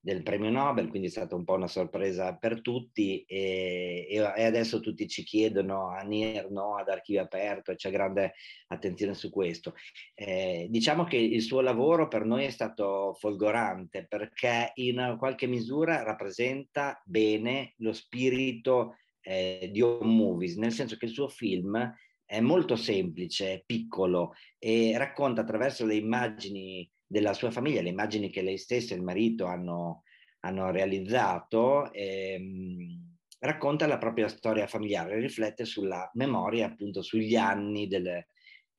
del 0.00 0.22
premio 0.22 0.50
Nobel, 0.50 0.88
quindi 0.88 1.08
è 1.08 1.10
stata 1.10 1.34
un 1.34 1.44
po' 1.44 1.54
una 1.54 1.66
sorpresa 1.66 2.36
per 2.36 2.60
tutti 2.60 3.24
e, 3.24 4.06
e 4.08 4.44
adesso 4.44 4.80
tutti 4.80 5.08
ci 5.08 5.24
chiedono 5.24 5.88
a 5.88 6.02
NIR 6.02 6.50
no, 6.50 6.76
ad 6.76 6.88
archivio 6.88 7.22
aperto 7.22 7.74
c'è 7.74 7.90
grande 7.90 8.34
attenzione 8.68 9.14
su 9.14 9.30
questo. 9.30 9.74
Eh, 10.14 10.66
diciamo 10.70 11.04
che 11.04 11.16
il 11.16 11.42
suo 11.42 11.60
lavoro 11.60 12.08
per 12.08 12.24
noi 12.24 12.44
è 12.44 12.50
stato 12.50 13.14
folgorante 13.18 14.06
perché 14.06 14.70
in 14.74 15.16
qualche 15.18 15.46
misura 15.46 16.02
rappresenta 16.02 17.02
bene 17.04 17.74
lo 17.78 17.92
spirito 17.92 18.96
eh, 19.20 19.68
di 19.72 19.82
Home 19.82 20.14
Movies, 20.14 20.56
nel 20.56 20.72
senso 20.72 20.96
che 20.96 21.06
il 21.06 21.12
suo 21.12 21.28
film 21.28 21.94
è 22.24 22.40
molto 22.40 22.76
semplice, 22.76 23.62
piccolo 23.64 24.34
e 24.58 24.96
racconta 24.96 25.40
attraverso 25.40 25.86
le 25.86 25.94
immagini 25.94 26.88
della 27.08 27.32
sua 27.32 27.50
famiglia, 27.50 27.80
le 27.80 27.88
immagini 27.88 28.30
che 28.30 28.42
lei 28.42 28.58
stessa 28.58 28.92
e 28.92 28.98
il 28.98 29.02
marito 29.02 29.46
hanno, 29.46 30.02
hanno 30.40 30.70
realizzato, 30.70 31.90
ehm, 31.92 33.16
racconta 33.40 33.86
la 33.86 33.98
propria 33.98 34.28
storia 34.28 34.66
familiare, 34.66 35.18
riflette 35.18 35.64
sulla 35.64 36.08
memoria, 36.14 36.66
appunto 36.66 37.02
sugli 37.02 37.34
anni 37.34 37.88
del, 37.88 38.26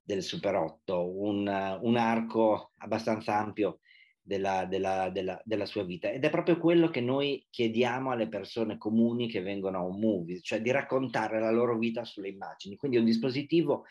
del 0.02 0.22
Super 0.22 0.56
8, 0.56 1.20
un, 1.20 1.80
un 1.82 1.98
arco 1.98 2.74
abbastanza 2.78 3.36
ampio 3.36 3.80
della, 4.22 4.66
della, 4.66 5.10
della, 5.10 5.42
della, 5.44 5.66
sua 5.66 5.84
vita. 5.84 6.12
Ed 6.12 6.24
è 6.24 6.30
proprio 6.30 6.60
quello 6.60 6.90
che 6.90 7.02
noi 7.02 7.44
chiediamo 7.50 8.12
alle 8.12 8.28
persone 8.28 8.78
comuni 8.78 9.28
che 9.28 9.42
vengono 9.42 9.80
a 9.80 9.84
un 9.84 10.00
movie, 10.00 10.40
cioè 10.42 10.62
di 10.62 10.70
raccontare 10.70 11.40
la 11.40 11.50
loro 11.50 11.80
vita 11.80 12.04
sulle 12.04 12.30
immagini. 12.30 12.76
Quindi 12.76 12.98
è 12.98 13.00
un 13.00 13.08
dispositivo 13.08 13.86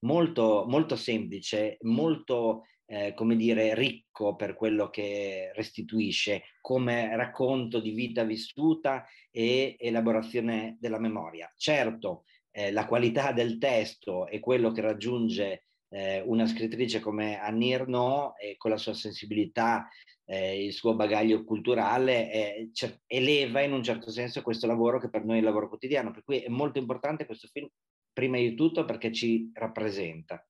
molto, 0.00 0.64
molto 0.66 0.96
semplice, 0.96 1.78
molto, 1.82 2.64
eh, 2.86 3.14
come 3.14 3.36
dire, 3.36 3.74
ricco 3.74 4.36
per 4.36 4.54
quello 4.54 4.88
che 4.88 5.52
restituisce 5.54 6.44
come 6.60 7.14
racconto 7.16 7.80
di 7.80 7.90
vita 7.90 8.24
vissuta 8.24 9.06
e 9.30 9.76
elaborazione 9.78 10.76
della 10.80 10.98
memoria. 10.98 11.52
Certo, 11.56 12.24
eh, 12.50 12.72
la 12.72 12.86
qualità 12.86 13.32
del 13.32 13.58
testo 13.58 14.26
e 14.26 14.40
quello 14.40 14.72
che 14.72 14.80
raggiunge 14.80 15.64
eh, 15.88 16.22
una 16.24 16.46
scrittrice 16.46 17.00
come 17.00 17.38
Annie 17.38 17.74
Ernaux, 17.74 18.34
eh, 18.40 18.56
con 18.56 18.70
la 18.70 18.76
sua 18.76 18.94
sensibilità, 18.94 19.88
eh, 20.24 20.64
il 20.64 20.72
suo 20.72 20.94
bagaglio 20.94 21.44
culturale, 21.44 22.32
eh, 22.32 22.70
cer- 22.72 23.02
eleva 23.06 23.60
in 23.60 23.72
un 23.72 23.82
certo 23.82 24.10
senso 24.10 24.42
questo 24.42 24.66
lavoro 24.66 24.98
che 24.98 25.08
per 25.08 25.24
noi 25.24 25.36
è 25.36 25.38
il 25.38 25.44
lavoro 25.44 25.68
quotidiano. 25.68 26.10
Per 26.10 26.24
cui 26.24 26.38
è 26.38 26.48
molto 26.48 26.78
importante 26.78 27.26
questo 27.26 27.48
film, 27.48 27.68
prima 28.12 28.38
di 28.38 28.54
tutto 28.54 28.84
perché 28.84 29.12
ci 29.12 29.50
rappresenta. 29.54 30.44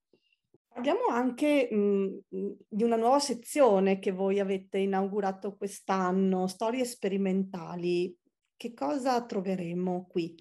Parliamo 0.77 1.07
anche 1.09 1.67
mh, 1.71 2.19
di 2.69 2.83
una 2.83 2.97
nuova 2.97 3.17
sezione 3.17 3.97
che 3.97 4.11
voi 4.11 4.39
avete 4.39 4.77
inaugurato 4.77 5.57
quest'anno, 5.57 6.45
storie 6.45 6.85
sperimentali. 6.85 8.15
Che 8.55 8.73
cosa 8.75 9.25
troveremo 9.25 10.05
qui? 10.07 10.35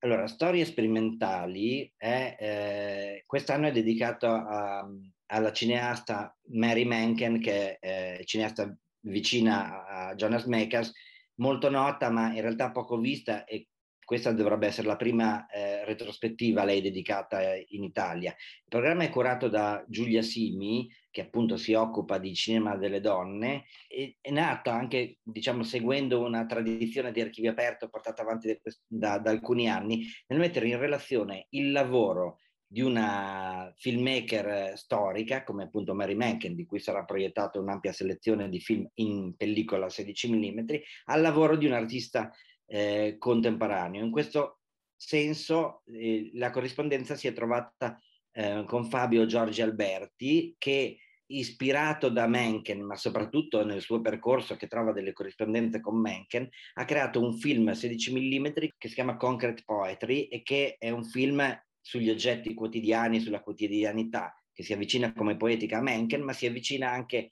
Allora, 0.00 0.26
Storie 0.26 0.66
sperimentali 0.66 1.90
è, 1.96 2.36
eh, 2.38 3.22
quest'anno 3.24 3.68
è 3.68 3.72
dedicato 3.72 4.26
a, 4.26 4.86
alla 5.28 5.52
cineasta 5.52 6.36
Mary 6.48 6.84
Menken, 6.84 7.40
che 7.40 7.78
è 7.78 8.20
cineasta 8.24 8.76
vicina 9.06 9.86
a 9.86 10.14
Jonas 10.14 10.44
Makers, 10.44 10.92
molto 11.36 11.70
nota 11.70 12.10
ma 12.10 12.34
in 12.34 12.42
realtà 12.42 12.70
poco 12.70 12.98
vista 12.98 13.44
e 13.44 13.68
questa 14.04 14.32
dovrebbe 14.32 14.66
essere 14.66 14.86
la 14.86 14.96
prima 14.96 15.46
eh, 15.46 15.84
retrospettiva 15.84 16.62
a 16.62 16.64
lei 16.64 16.80
dedicata 16.80 17.40
in 17.68 17.82
Italia. 17.82 18.30
Il 18.30 18.68
programma 18.68 19.04
è 19.04 19.10
curato 19.10 19.48
da 19.48 19.84
Giulia 19.88 20.22
Simi, 20.22 20.90
che 21.10 21.22
appunto 21.22 21.56
si 21.56 21.74
occupa 21.74 22.18
di 22.18 22.34
cinema 22.34 22.76
delle 22.76 23.00
donne, 23.00 23.64
e, 23.88 24.16
è 24.20 24.30
nato 24.30 24.70
anche, 24.70 25.18
diciamo, 25.22 25.62
seguendo 25.62 26.20
una 26.20 26.44
tradizione 26.44 27.12
di 27.12 27.20
archivio 27.20 27.50
aperto 27.50 27.88
portata 27.88 28.22
avanti 28.22 28.60
da, 28.86 29.18
da 29.18 29.30
alcuni 29.30 29.68
anni, 29.68 30.06
nel 30.26 30.38
mettere 30.38 30.68
in 30.68 30.78
relazione 30.78 31.46
il 31.50 31.72
lavoro 31.72 32.38
di 32.66 32.80
una 32.80 33.72
filmmaker 33.76 34.76
storica 34.76 35.44
come 35.44 35.62
appunto 35.62 35.94
Mary 35.94 36.16
Menken, 36.16 36.56
di 36.56 36.66
cui 36.66 36.80
sarà 36.80 37.04
proiettata 37.04 37.60
un'ampia 37.60 37.92
selezione 37.92 38.48
di 38.48 38.58
film 38.58 38.84
in 38.94 39.36
pellicola 39.36 39.88
16 39.88 40.32
mm, 40.32 40.58
al 41.04 41.20
lavoro 41.20 41.56
di 41.56 41.66
un 41.66 41.72
artista 41.72 42.32
eh, 42.66 43.16
contemporaneo. 43.18 44.04
In 44.04 44.10
questo 44.10 44.60
senso 44.96 45.82
eh, 45.86 46.30
la 46.34 46.50
corrispondenza 46.50 47.14
si 47.14 47.26
è 47.26 47.32
trovata 47.32 47.98
eh, 48.32 48.64
con 48.66 48.84
Fabio 48.84 49.26
Giorgi 49.26 49.62
Alberti 49.62 50.54
che 50.58 50.98
ispirato 51.26 52.10
da 52.10 52.26
Mencken, 52.26 52.82
ma 52.82 52.96
soprattutto 52.96 53.64
nel 53.64 53.80
suo 53.80 54.00
percorso 54.00 54.56
che 54.56 54.66
trova 54.66 54.92
delle 54.92 55.12
corrispondenze 55.12 55.80
con 55.80 55.98
Mencken, 55.98 56.48
ha 56.74 56.84
creato 56.84 57.20
un 57.20 57.34
film 57.34 57.72
16 57.72 58.12
mm 58.12 58.46
che 58.76 58.88
si 58.88 58.94
chiama 58.94 59.16
Concrete 59.16 59.62
Poetry 59.64 60.24
e 60.24 60.42
che 60.42 60.76
è 60.78 60.90
un 60.90 61.04
film 61.04 61.42
sugli 61.80 62.10
oggetti 62.10 62.54
quotidiani, 62.54 63.20
sulla 63.20 63.40
quotidianità, 63.40 64.34
che 64.52 64.62
si 64.62 64.72
avvicina 64.72 65.12
come 65.12 65.36
poetica 65.36 65.78
a 65.78 65.82
Mencken, 65.82 66.22
ma 66.22 66.32
si 66.32 66.46
avvicina 66.46 66.90
anche 66.90 67.30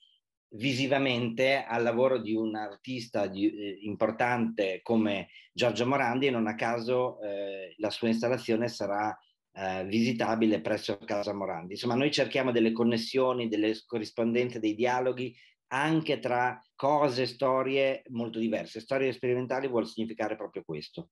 visivamente 0.52 1.64
al 1.64 1.82
lavoro 1.82 2.18
di 2.18 2.34
un 2.34 2.54
artista 2.56 3.26
di, 3.26 3.50
eh, 3.50 3.78
importante 3.82 4.80
come 4.82 5.28
Giorgio 5.52 5.86
Morandi 5.86 6.26
e 6.26 6.30
non 6.30 6.46
a 6.46 6.54
caso 6.54 7.20
eh, 7.20 7.74
la 7.78 7.90
sua 7.90 8.08
installazione 8.08 8.68
sarà 8.68 9.16
eh, 9.54 9.84
visitabile 9.84 10.60
presso 10.60 10.98
Casa 10.98 11.32
Morandi. 11.34 11.72
Insomma, 11.72 11.94
noi 11.94 12.10
cerchiamo 12.10 12.52
delle 12.52 12.72
connessioni, 12.72 13.48
delle 13.48 13.74
corrispondenze, 13.86 14.60
dei 14.60 14.74
dialoghi 14.74 15.34
anche 15.68 16.18
tra 16.18 16.62
cose, 16.74 17.26
storie 17.26 18.02
molto 18.10 18.38
diverse. 18.38 18.80
Storie 18.80 19.12
sperimentali 19.12 19.68
vuol 19.68 19.86
significare 19.86 20.36
proprio 20.36 20.62
questo. 20.64 21.08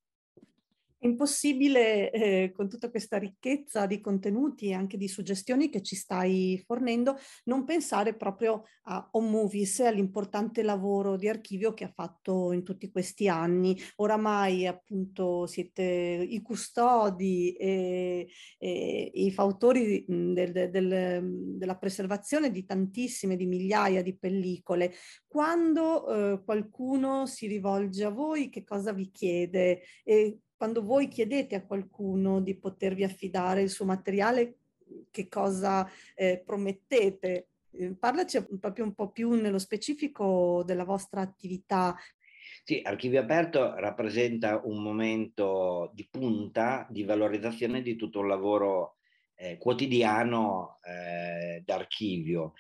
È 1.03 1.07
impossibile, 1.07 2.11
eh, 2.11 2.53
con 2.55 2.69
tutta 2.69 2.91
questa 2.91 3.17
ricchezza 3.17 3.87
di 3.87 4.01
contenuti 4.01 4.67
e 4.67 4.75
anche 4.75 4.99
di 4.99 5.09
suggestioni 5.09 5.71
che 5.71 5.81
ci 5.81 5.97
stai 5.97 6.63
fornendo, 6.67 7.17
non 7.45 7.65
pensare 7.65 8.15
proprio 8.15 8.65
a 8.83 9.09
On 9.13 9.31
Movies 9.31 9.81
e 9.81 9.87
all'importante 9.87 10.63
lavoro 10.63 11.17
di 11.17 11.27
archivio 11.27 11.73
che 11.73 11.85
ha 11.85 11.93
fatto 11.95 12.53
in 12.53 12.65
tutti 12.65 12.91
questi 12.91 13.29
anni. 13.29 13.81
Oramai 13.97 14.67
appunto 14.67 15.47
siete 15.47 15.83
i 15.83 16.43
custodi 16.43 17.53
e, 17.53 18.29
e 18.59 19.11
i 19.15 19.31
fautori 19.31 20.05
del, 20.07 20.69
del, 20.71 21.57
della 21.57 21.79
preservazione 21.79 22.51
di 22.51 22.67
tantissime, 22.67 23.37
di 23.37 23.47
migliaia 23.47 24.03
di 24.03 24.19
pellicole. 24.19 24.93
Quando 25.27 26.09
eh, 26.35 26.45
qualcuno 26.45 27.25
si 27.25 27.47
rivolge 27.47 28.05
a 28.05 28.11
voi, 28.11 28.51
che 28.51 28.65
cosa 28.65 28.93
vi 28.93 29.11
chiede? 29.11 29.81
E 30.05 30.41
quando 30.61 30.83
voi 30.83 31.09
chiedete 31.09 31.55
a 31.55 31.65
qualcuno 31.65 32.43
di 32.43 32.55
potervi 32.55 33.03
affidare 33.03 33.63
il 33.63 33.71
suo 33.71 33.87
materiale, 33.87 34.57
che 35.11 35.27
cosa 35.27 35.91
eh, 36.15 36.43
promettete? 36.45 37.47
Eh, 37.71 37.95
parlaci 37.95 38.45
proprio 38.61 38.85
un 38.85 38.93
po' 38.93 39.11
più 39.11 39.31
nello 39.31 39.59
specifico 39.59 40.63
della 40.67 40.85
vostra 40.85 41.23
attività. 41.23 41.97
Sì, 42.63 42.83
Archivio 42.85 43.21
Aperto 43.21 43.75
rappresenta 43.77 44.61
un 44.63 44.83
momento 44.83 45.93
di 45.95 46.07
punta 46.11 46.87
di 46.91 47.05
valorizzazione 47.05 47.81
di 47.81 47.97
tutto 47.97 48.19
un 48.19 48.29
lavoro 48.29 48.97
eh, 49.37 49.57
quotidiano 49.57 50.79
eh, 50.83 51.63
d'archivio 51.65 52.53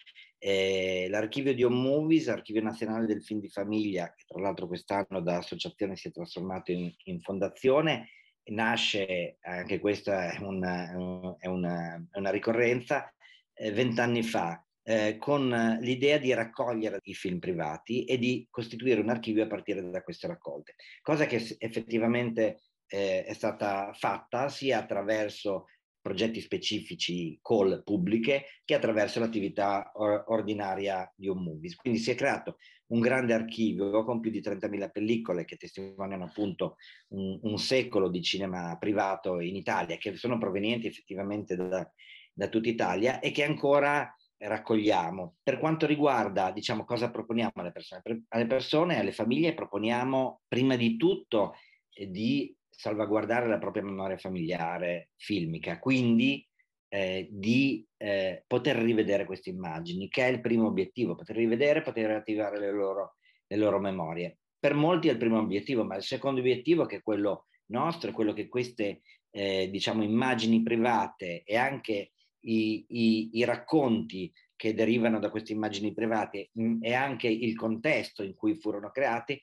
eh, 0.43 1.07
l'archivio 1.11 1.53
di 1.53 1.63
On 1.63 1.75
Movies, 1.75 2.29
Archivio 2.29 2.63
Nazionale 2.63 3.05
del 3.05 3.23
Film 3.23 3.41
di 3.41 3.51
Famiglia, 3.51 4.13
che 4.17 4.25
tra 4.27 4.41
l'altro 4.41 4.67
quest'anno 4.67 5.21
da 5.21 5.37
associazione 5.37 5.97
si 5.97 6.09
è 6.09 6.11
trasformato 6.11 6.73
in, 6.73 6.91
in 7.05 7.21
fondazione, 7.21 8.09
nasce, 8.45 9.37
anche 9.43 9.79
questa 9.79 10.33
è 10.33 10.39
una, 10.41 10.91
è 11.39 11.47
una, 11.47 12.07
è 12.11 12.19
una 12.19 12.31
ricorrenza, 12.31 13.13
eh, 13.53 13.71
vent'anni 13.71 14.23
fa, 14.23 14.65
eh, 14.83 15.19
con 15.19 15.79
l'idea 15.83 16.17
di 16.17 16.33
raccogliere 16.33 17.01
i 17.03 17.15
film 17.15 17.39
privati 17.39 18.05
e 18.05 18.17
di 18.17 18.47
costituire 18.51 19.01
un 19.01 19.11
archivio 19.11 19.45
a 19.45 19.47
partire 19.47 19.91
da 19.91 20.03
queste 20.03 20.27
raccolte, 20.27 20.75
cosa 21.03 21.27
che 21.27 21.57
effettivamente 21.59 22.63
eh, 22.87 23.25
è 23.25 23.35
stata 23.35 23.93
fatta 23.93 24.49
sia 24.49 24.79
attraverso 24.79 25.67
progetti 26.01 26.41
specifici, 26.41 27.39
call 27.43 27.83
pubbliche, 27.83 28.45
che 28.65 28.75
attraverso 28.75 29.21
l'attività 29.21 29.91
or- 29.95 30.25
ordinaria 30.29 31.11
di 31.15 31.29
un 31.29 31.43
movies. 31.43 31.77
Quindi 31.77 31.99
si 31.99 32.11
è 32.11 32.15
creato 32.15 32.57
un 32.89 33.01
grande 33.01 33.35
archivio 33.35 34.05
con 34.05 34.21
più 34.21 34.31
di 34.31 34.41
30.000 34.41 34.91
pellicole 34.91 35.45
che 35.45 35.57
testimoniano 35.57 36.25
appunto 36.25 36.77
un, 37.09 37.39
un 37.43 37.59
secolo 37.59 38.09
di 38.09 38.23
cinema 38.23 38.77
privato 38.79 39.41
in 39.41 39.57
Italia, 39.57 39.97
che 39.97 40.17
sono 40.17 40.39
provenienti 40.39 40.87
effettivamente 40.87 41.57
da, 41.57 41.89
da 42.33 42.49
tutta 42.49 42.69
Italia 42.69 43.21
e 43.21 43.31
che 43.31 43.45
ancora 43.45 44.13
raccogliamo. 44.39 45.37
Per 45.43 45.59
quanto 45.59 45.87
riguarda, 45.87 46.51
diciamo, 46.51 46.85
cosa 46.85 47.11
proponiamo 47.11 47.53
alle 47.57 47.73
persone? 47.73 48.01
Per, 48.03 48.23
alle 48.29 48.47
persone, 48.47 48.99
alle 48.99 49.13
famiglie 49.13 49.55
proponiamo 49.55 50.43
prima 50.49 50.77
di 50.77 50.97
tutto 50.97 51.55
di 51.93 52.55
salvaguardare 52.81 53.47
la 53.47 53.59
propria 53.59 53.83
memoria 53.83 54.17
familiare 54.17 55.11
filmica, 55.17 55.79
quindi 55.79 56.43
eh, 56.89 57.29
di 57.31 57.87
eh, 57.99 58.43
poter 58.47 58.77
rivedere 58.77 59.27
queste 59.27 59.51
immagini, 59.51 60.09
che 60.09 60.25
è 60.25 60.31
il 60.31 60.41
primo 60.41 60.69
obiettivo, 60.69 61.15
poter 61.15 61.37
rivedere, 61.37 61.83
poter 61.83 62.11
attivare 62.13 62.59
le 62.59 62.73
loro, 62.73 63.17
le 63.47 63.57
loro 63.59 63.79
memorie. 63.81 64.39
Per 64.59 64.73
molti 64.73 65.09
è 65.09 65.13
il 65.13 65.19
primo 65.19 65.39
obiettivo, 65.39 65.85
ma 65.85 65.97
il 65.97 66.03
secondo 66.03 66.41
obiettivo, 66.41 66.87
che 66.87 66.97
è 66.97 67.03
quello 67.03 67.49
nostro, 67.67 68.09
è 68.09 68.15
quello 68.15 68.33
che 68.33 68.49
queste 68.49 69.03
eh, 69.31 69.69
diciamo, 69.71 70.03
immagini 70.03 70.63
private 70.63 71.43
e 71.45 71.57
anche 71.59 72.13
i, 72.45 72.87
i, 72.89 73.29
i 73.35 73.45
racconti 73.45 74.33
che 74.57 74.73
derivano 74.73 75.19
da 75.19 75.29
queste 75.29 75.53
immagini 75.53 75.93
private 75.93 76.49
mh, 76.53 76.65
mm, 76.65 76.79
e 76.83 76.95
anche 76.95 77.29
il 77.29 77.55
contesto 77.55 78.23
in 78.23 78.35
cui 78.35 78.55
furono 78.55 78.91
creati 78.91 79.39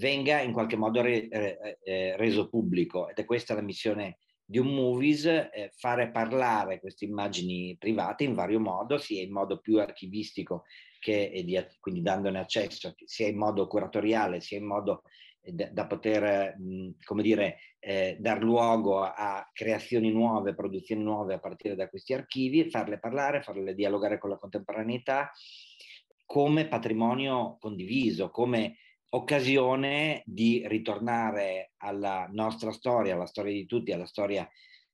venga 0.00 0.40
in 0.40 0.52
qualche 0.52 0.76
modo 0.76 1.02
re, 1.02 1.28
eh, 1.28 1.78
eh, 1.84 2.16
reso 2.16 2.48
pubblico. 2.48 3.08
Ed 3.08 3.18
è 3.18 3.24
questa 3.24 3.54
la 3.54 3.60
missione 3.60 4.18
di 4.44 4.58
un 4.58 4.74
movies, 4.74 5.26
eh, 5.26 5.70
fare 5.76 6.10
parlare 6.10 6.80
queste 6.80 7.04
immagini 7.04 7.76
private 7.78 8.24
in 8.24 8.34
vario 8.34 8.58
modo, 8.58 8.98
sia 8.98 9.22
in 9.22 9.30
modo 9.30 9.60
più 9.60 9.78
archivistico 9.78 10.64
che 10.98 11.30
di, 11.44 11.56
quindi 11.78 12.02
dandone 12.02 12.40
accesso, 12.40 12.94
sia 13.04 13.28
in 13.28 13.36
modo 13.36 13.66
curatoriale, 13.66 14.40
sia 14.40 14.58
in 14.58 14.66
modo 14.66 15.02
eh, 15.42 15.52
da, 15.52 15.86
poter, 15.86 16.56
come 17.04 17.22
dire, 17.22 17.58
eh, 17.78 18.16
dar 18.18 18.42
luogo 18.42 19.02
a 19.02 19.48
creazioni 19.52 20.10
nuove, 20.10 20.54
produzioni 20.54 21.02
nuove 21.02 21.34
a 21.34 21.38
partire 21.38 21.76
da 21.76 21.88
questi 21.88 22.14
archivi, 22.14 22.70
farle 22.70 22.98
parlare, 22.98 23.42
farle 23.42 23.74
dialogare 23.74 24.18
con 24.18 24.30
la 24.30 24.38
contemporaneità 24.38 25.30
come 26.26 26.68
patrimonio 26.68 27.56
condiviso, 27.58 28.30
come 28.30 28.76
occasione 29.10 30.22
di 30.24 30.62
ritornare 30.66 31.72
alla 31.78 32.28
nostra 32.30 32.72
storia, 32.72 33.14
alla 33.14 33.26
storia 33.26 33.52
di 33.52 33.66
tutti, 33.66 33.92
alla 33.92 34.06
storia 34.06 34.48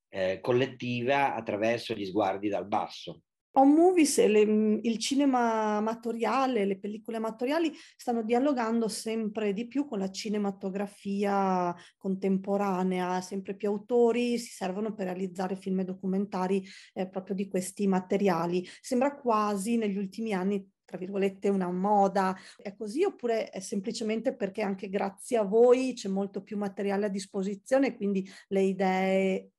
eh, 0.08 0.40
collettiva 0.40 1.34
attraverso 1.34 1.94
gli 1.94 2.06
sguardi 2.06 2.48
dal 2.48 2.66
basso. 2.66 3.22
On 3.58 3.72
movies 3.72 4.18
e 4.18 4.28
le, 4.28 4.40
il 4.82 4.98
cinema 4.98 5.76
amatoriale, 5.76 6.66
le 6.66 6.78
pellicole 6.78 7.16
amatoriali 7.16 7.72
stanno 7.96 8.22
dialogando 8.22 8.86
sempre 8.86 9.54
di 9.54 9.66
più 9.66 9.86
con 9.86 9.98
la 9.98 10.10
cinematografia 10.10 11.74
contemporanea, 11.96 13.22
sempre 13.22 13.56
più 13.56 13.68
autori 13.68 14.36
si 14.36 14.50
servono 14.50 14.92
per 14.92 15.06
realizzare 15.06 15.56
film 15.56 15.80
e 15.80 15.84
documentari 15.84 16.62
eh, 16.92 17.08
proprio 17.08 17.34
di 17.34 17.48
questi 17.48 17.86
materiali. 17.86 18.62
Sembra 18.82 19.16
quasi 19.16 19.78
negli 19.78 19.96
ultimi 19.96 20.34
anni 20.34 20.62
tra 20.86 20.96
virgolette 20.96 21.50
una 21.50 21.70
moda, 21.70 22.34
è 22.56 22.74
così 22.74 23.04
oppure 23.04 23.50
è 23.50 23.60
semplicemente 23.60 24.34
perché 24.34 24.62
anche 24.62 24.88
grazie 24.88 25.36
a 25.36 25.42
voi 25.42 25.92
c'è 25.92 26.08
molto 26.08 26.42
più 26.42 26.56
materiale 26.56 27.06
a 27.06 27.10
disposizione, 27.10 27.94
quindi 27.94 28.26
le 28.48 28.62
idee 28.62 29.50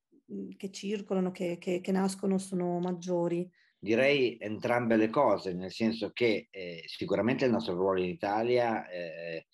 che 0.56 0.70
circolano, 0.70 1.30
che, 1.30 1.58
che, 1.58 1.80
che 1.80 1.92
nascono 1.92 2.38
sono 2.38 2.80
maggiori? 2.80 3.48
Direi 3.78 4.36
entrambe 4.40 4.96
le 4.96 5.08
cose, 5.08 5.52
nel 5.52 5.70
senso 5.70 6.10
che 6.12 6.48
eh, 6.50 6.82
sicuramente 6.86 7.44
il 7.44 7.52
nostro 7.52 7.74
ruolo 7.74 8.00
in 8.00 8.08
Italia 8.08 8.88
eh, 8.88 9.46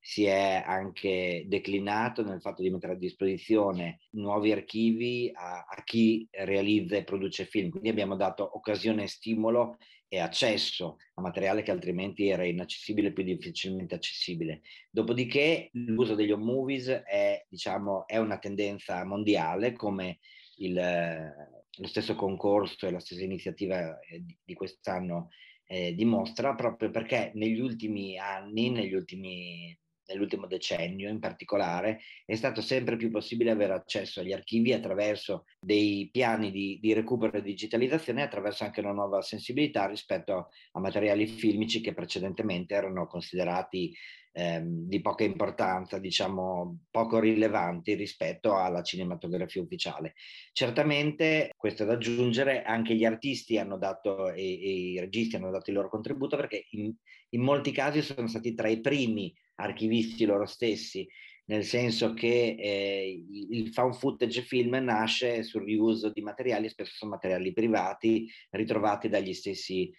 si 0.00 0.24
è 0.24 0.62
anche 0.66 1.44
declinato 1.46 2.24
nel 2.24 2.40
fatto 2.40 2.62
di 2.62 2.70
mettere 2.70 2.94
a 2.94 2.96
disposizione 2.96 4.00
nuovi 4.12 4.50
archivi 4.50 5.30
a, 5.32 5.66
a, 5.68 5.82
chi 5.84 6.26
realizza 6.30 6.96
e 6.96 7.04
produce 7.04 7.44
film. 7.44 7.70
Quindi 7.70 7.90
abbiamo 7.90 8.16
dato 8.16 8.56
occasione 8.56 9.06
stimolo 9.06 9.76
e 10.08 10.18
accesso 10.18 10.96
a 11.14 11.20
materiale 11.20 11.62
che 11.62 11.70
altrimenti 11.70 12.28
era 12.28 12.44
inaccessibile, 12.44 13.12
più 13.12 13.22
difficilmente 13.22 13.94
accessibile. 13.94 14.62
Dopodiché 14.90 15.68
l'uso 15.72 16.14
degli 16.14 16.32
home 16.32 16.44
movies 16.44 16.88
è, 16.88 17.44
diciamo, 17.48 18.06
è 18.08 18.16
una 18.16 18.38
tendenza 18.38 19.04
mondiale, 19.04 19.72
come 19.72 20.18
il, 20.56 20.74
lo 20.74 21.86
stesso 21.86 22.14
concorso 22.14 22.86
e 22.86 22.90
la 22.90 22.98
stessa 22.98 23.22
iniziativa 23.22 24.00
eh, 24.00 24.20
di, 24.24 24.36
di 24.42 24.54
quest'anno 24.54 25.28
eh, 25.70 25.94
dimostra, 25.94 26.54
proprio 26.56 26.90
perché 26.90 27.30
negli 27.34 27.60
ultimi 27.60 28.18
anni, 28.18 28.70
negli 28.70 28.94
ultimi, 28.94 29.78
nell'ultimo 30.10 30.46
decennio 30.46 31.08
in 31.08 31.18
particolare, 31.18 32.00
è 32.24 32.34
stato 32.34 32.60
sempre 32.60 32.96
più 32.96 33.10
possibile 33.10 33.50
avere 33.50 33.72
accesso 33.72 34.20
agli 34.20 34.32
archivi 34.32 34.72
attraverso 34.72 35.44
dei 35.60 36.08
piani 36.10 36.50
di, 36.50 36.78
di 36.80 36.92
recupero 36.92 37.38
e 37.38 37.42
digitalizzazione, 37.42 38.22
attraverso 38.22 38.64
anche 38.64 38.80
una 38.80 38.92
nuova 38.92 39.22
sensibilità 39.22 39.86
rispetto 39.86 40.48
a 40.72 40.80
materiali 40.80 41.26
filmici 41.26 41.80
che 41.80 41.94
precedentemente 41.94 42.74
erano 42.74 43.06
considerati 43.06 43.92
ehm, 44.32 44.86
di 44.86 45.00
poca 45.00 45.24
importanza, 45.24 45.98
diciamo 45.98 46.84
poco 46.90 47.18
rilevanti 47.18 47.94
rispetto 47.94 48.56
alla 48.56 48.82
cinematografia 48.82 49.62
ufficiale. 49.62 50.14
Certamente, 50.52 51.52
questo 51.56 51.82
è 51.82 51.86
da 51.86 51.94
aggiungere, 51.94 52.62
anche 52.62 52.94
gli 52.94 53.04
artisti 53.04 53.58
hanno 53.58 53.78
dato 53.78 54.30
e, 54.30 54.42
e 54.42 54.70
i 54.92 55.00
registi 55.00 55.36
hanno 55.36 55.50
dato 55.50 55.70
il 55.70 55.76
loro 55.76 55.88
contributo 55.88 56.36
perché 56.36 56.66
in, 56.70 56.92
in 57.30 57.42
molti 57.42 57.72
casi 57.72 58.02
sono 58.02 58.26
stati 58.26 58.54
tra 58.54 58.68
i 58.68 58.80
primi 58.80 59.34
archivisti 59.60 60.24
loro 60.24 60.46
stessi 60.46 61.06
nel 61.50 61.64
senso 61.64 62.14
che 62.14 62.54
eh, 62.56 63.24
il 63.50 63.72
found 63.72 63.94
footage 63.94 64.42
film 64.42 64.76
nasce 64.76 65.42
sul 65.42 65.64
riuso 65.64 66.10
di 66.10 66.20
materiali, 66.20 66.68
spesso 66.68 66.92
sono 66.94 67.10
materiali 67.10 67.52
privati, 67.52 68.30
ritrovati 68.50 69.08
dagli 69.08 69.34
stessi 69.34 69.92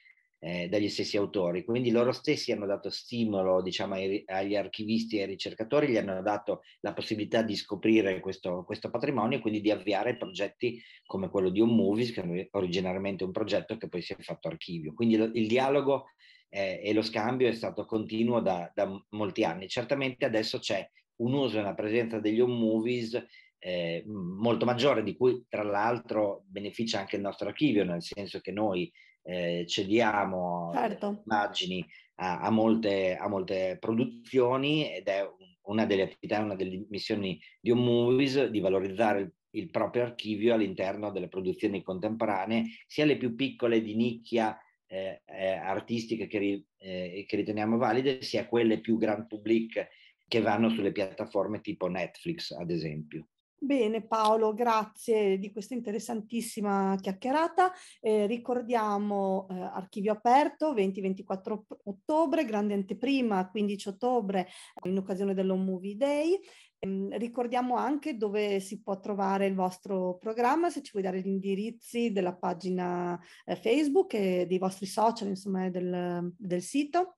eh, 0.43 0.67
dagli 0.67 0.89
stessi 0.89 1.17
autori. 1.17 1.63
Quindi 1.63 1.91
loro 1.91 2.11
stessi 2.11 2.51
hanno 2.51 2.65
dato 2.65 2.89
stimolo 2.89 3.61
diciamo, 3.61 3.93
ai, 3.93 4.23
agli 4.25 4.55
archivisti 4.55 5.17
e 5.17 5.21
ai 5.21 5.27
ricercatori, 5.27 5.87
gli 5.87 5.97
hanno 5.97 6.21
dato 6.21 6.61
la 6.79 6.93
possibilità 6.93 7.43
di 7.43 7.55
scoprire 7.55 8.19
questo, 8.19 8.63
questo 8.65 8.89
patrimonio 8.89 9.37
e 9.37 9.41
quindi 9.41 9.61
di 9.61 9.69
avviare 9.69 10.17
progetti 10.17 10.81
come 11.05 11.29
quello 11.29 11.49
di 11.49 11.59
Un 11.59 11.75
Movies, 11.75 12.11
che 12.11 12.21
è 12.21 12.47
originariamente 12.51 13.23
un 13.23 13.31
progetto 13.31 13.77
che 13.77 13.87
poi 13.87 14.01
si 14.01 14.13
è 14.13 14.15
fatto 14.19 14.47
archivio. 14.47 14.93
Quindi 14.93 15.15
lo, 15.15 15.25
il 15.25 15.47
dialogo 15.47 16.07
eh, 16.53 16.81
e 16.83 16.93
lo 16.93 17.01
scambio 17.01 17.47
è 17.47 17.53
stato 17.53 17.85
continuo 17.85 18.41
da, 18.41 18.69
da, 18.75 18.91
molti 19.11 19.43
anni. 19.43 19.69
Certamente 19.69 20.25
adesso 20.25 20.59
c'è 20.59 20.87
un 21.17 21.33
uso 21.33 21.57
e 21.57 21.61
una 21.61 21.73
presenza 21.73 22.19
degli 22.19 22.41
home 22.41 22.57
movies 22.57 23.25
eh, 23.57 24.03
molto 24.05 24.65
maggiore, 24.65 25.03
di 25.03 25.15
cui 25.15 25.45
tra 25.47 25.63
l'altro 25.63 26.43
beneficia 26.47 26.99
anche 26.99 27.15
il 27.15 27.21
nostro 27.21 27.47
archivio, 27.47 27.85
nel 27.85 28.01
senso 28.01 28.41
che 28.41 28.51
noi 28.51 28.91
eh, 29.23 29.65
cediamo 29.67 30.71
certo. 30.73 31.21
immagini 31.25 31.85
a, 32.15 32.41
a, 32.41 32.49
molte, 32.49 33.15
a, 33.15 33.27
molte, 33.29 33.77
produzioni 33.79 34.91
ed 34.93 35.07
è 35.07 35.23
una 35.63 35.85
delle 35.85 36.03
attività, 36.03 36.39
una 36.39 36.55
delle 36.55 36.85
missioni 36.89 37.39
di 37.61 37.71
un 37.71 37.83
movies 37.83 38.47
di 38.47 38.59
valorizzare 38.59 39.21
il, 39.21 39.33
il 39.51 39.69
proprio 39.69 40.03
archivio 40.03 40.55
all'interno 40.55 41.11
delle 41.11 41.29
produzioni 41.29 41.83
contemporanee, 41.83 42.65
sia 42.87 43.05
le 43.05 43.17
più 43.17 43.35
piccole 43.35 43.81
di 43.81 43.95
nicchia 43.95 44.57
eh, 44.91 45.21
eh, 45.25 45.53
artistiche 45.53 46.27
che, 46.27 46.65
eh, 46.77 47.23
che, 47.25 47.35
riteniamo 47.37 47.77
valide, 47.77 48.21
sia 48.23 48.45
quelle 48.45 48.81
più 48.81 48.97
grand 48.97 49.25
public 49.25 49.87
che 50.27 50.41
vanno 50.41 50.69
sulle 50.69 50.91
piattaforme 50.91 51.61
tipo 51.61 51.87
Netflix, 51.87 52.51
ad 52.51 52.71
esempio. 52.71 53.27
Bene 53.63 54.01
Paolo, 54.01 54.53
grazie 54.53 55.37
di 55.37 55.51
questa 55.51 55.75
interessantissima 55.75 56.97
chiacchierata. 56.99 57.71
Eh, 58.01 58.25
ricordiamo 58.25 59.47
eh, 59.49 59.53
archivio 59.61 60.11
aperto 60.11 60.73
20-24 60.73 61.59
ottobre, 61.83 62.43
grande 62.43 62.73
anteprima 62.73 63.47
15 63.47 63.87
ottobre 63.87 64.47
in 64.85 64.97
occasione 64.97 65.33
dell'Home 65.33 65.63
Movie 65.63 65.95
Day. 65.95 66.39
Eh, 66.83 67.17
ricordiamo 67.17 67.75
anche 67.75 68.17
dove 68.17 68.59
si 68.59 68.81
può 68.81 68.99
trovare 68.99 69.45
il 69.45 69.53
vostro 69.53 70.17
programma, 70.17 70.71
se 70.71 70.81
ci 70.81 70.91
vuoi 70.91 71.03
dare 71.03 71.21
gli 71.21 71.27
indirizzi 71.27 72.11
della 72.11 72.33
pagina 72.33 73.19
eh, 73.45 73.55
Facebook 73.55 74.15
e 74.15 74.45
dei 74.47 74.57
vostri 74.57 74.87
social, 74.87 75.27
insomma, 75.27 75.69
del, 75.69 76.33
del 76.35 76.61
sito. 76.61 77.17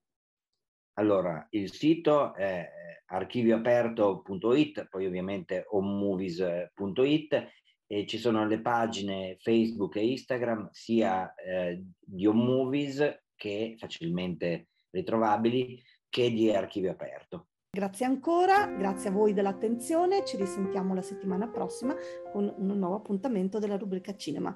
Allora, 0.95 1.47
il 1.51 1.71
sito 1.71 2.33
è 2.35 2.69
archivioaperto.it, 3.05 4.87
poi 4.89 5.05
ovviamente 5.05 5.65
homemovies.it 5.69 7.47
e 7.87 8.05
ci 8.05 8.17
sono 8.17 8.45
le 8.45 8.59
pagine 8.59 9.37
Facebook 9.39 9.95
e 9.95 10.07
Instagram 10.11 10.69
sia 10.71 11.33
eh, 11.35 11.83
di 11.99 12.25
Home 12.25 13.23
che 13.35 13.75
facilmente 13.77 14.67
ritrovabili 14.89 15.81
che 16.09 16.31
di 16.31 16.51
Archivio 16.51 16.91
Aperto. 16.91 17.47
Grazie 17.75 18.05
ancora, 18.05 18.67
grazie 18.67 19.09
a 19.09 19.11
voi 19.11 19.33
dell'attenzione, 19.33 20.23
ci 20.25 20.37
risentiamo 20.37 20.93
la 20.93 21.01
settimana 21.01 21.47
prossima 21.47 21.95
con 22.31 22.53
un 22.55 22.77
nuovo 22.77 22.97
appuntamento 22.97 23.57
della 23.57 23.77
rubrica 23.77 24.15
cinema. 24.15 24.55